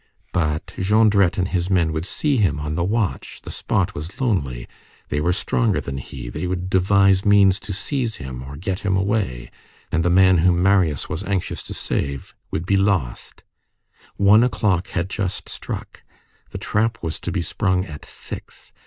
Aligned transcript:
But 0.33 0.65
Jondrette 0.79 1.37
and 1.37 1.47
his 1.49 1.69
men 1.69 1.93
would 1.93 2.07
see 2.07 2.37
him 2.37 2.59
on 2.59 2.73
the 2.73 2.83
watch, 2.83 3.39
the 3.43 3.51
spot 3.51 3.93
was 3.93 4.19
lonely, 4.19 4.67
they 5.09 5.21
were 5.21 5.31
stronger 5.31 5.79
than 5.79 5.99
he, 5.99 6.27
they 6.27 6.47
would 6.47 6.71
devise 6.71 7.23
means 7.23 7.59
to 7.59 7.71
seize 7.71 8.15
him 8.15 8.41
or 8.41 8.55
to 8.55 8.59
get 8.59 8.79
him 8.79 8.97
away, 8.97 9.51
and 9.91 10.03
the 10.03 10.09
man 10.09 10.39
whom 10.39 10.59
Marius 10.63 11.07
was 11.07 11.23
anxious 11.25 11.61
to 11.61 11.75
save 11.75 12.33
would 12.49 12.65
be 12.65 12.77
lost. 12.77 13.43
One 14.17 14.43
o'clock 14.43 14.87
had 14.87 15.07
just 15.07 15.47
struck, 15.47 16.01
the 16.49 16.57
trap 16.57 16.97
was 17.03 17.19
to 17.19 17.31
be 17.31 17.43
sprung 17.43 17.85
at 17.85 18.03
six. 18.03 18.71